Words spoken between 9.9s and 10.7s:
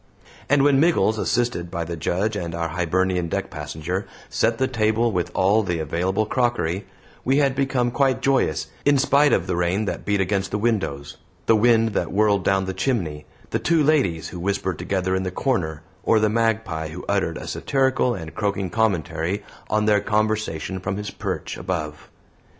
beat against